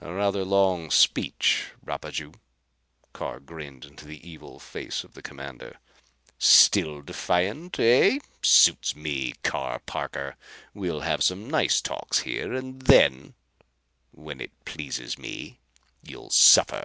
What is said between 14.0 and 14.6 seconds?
when it